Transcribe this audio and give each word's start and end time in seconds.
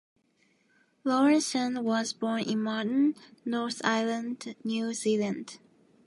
Laurenson 1.05 1.83
was 1.83 2.11
born 2.11 2.41
in 2.41 2.63
Marton, 2.63 3.13
North 3.45 3.81
Island, 3.83 4.55
New 4.63 4.95
Zealand. 4.95 5.59